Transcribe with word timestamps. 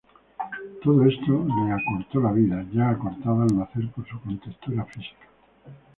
Todo 0.83 1.05
esto 1.05 1.45
le 1.63 1.71
acortó 1.71 2.21
la 2.21 2.31
vida, 2.31 2.65
ya 2.73 2.89
acortada 2.89 3.43
al 3.43 3.55
nacer, 3.55 3.83
por 3.91 4.03
su 4.07 4.19
contextura 4.19 4.83
física. 4.85 5.27